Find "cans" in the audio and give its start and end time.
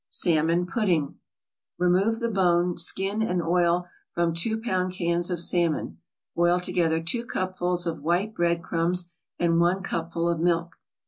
4.93-5.29